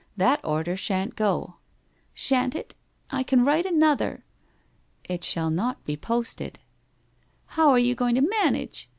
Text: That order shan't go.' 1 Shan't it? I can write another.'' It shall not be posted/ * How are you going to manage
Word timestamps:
That 0.17 0.39
order 0.43 0.75
shan't 0.75 1.15
go.' 1.15 1.43
1 1.57 1.57
Shan't 2.15 2.55
it? 2.55 2.73
I 3.11 3.21
can 3.21 3.45
write 3.45 3.67
another.'' 3.67 4.25
It 5.13 5.23
shall 5.23 5.51
not 5.51 5.85
be 5.85 5.95
posted/ 5.95 6.57
* 7.05 7.45
How 7.55 7.69
are 7.69 7.77
you 7.77 7.93
going 7.93 8.15
to 8.15 8.23
manage 8.23 8.89